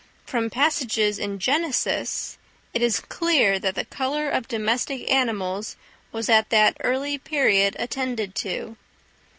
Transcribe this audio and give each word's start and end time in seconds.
From 0.25 0.49
passages 0.49 1.19
in 1.19 1.37
Genesis, 1.37 2.39
it 2.73 2.81
is 2.81 3.01
clear 3.01 3.59
that 3.59 3.75
the 3.75 3.85
colour 3.85 4.31
of 4.31 4.47
domestic 4.47 5.07
animals 5.11 5.75
was 6.11 6.27
at 6.27 6.49
that 6.49 6.75
early 6.79 7.19
period 7.19 7.75
attended 7.77 8.33
to. 8.33 8.77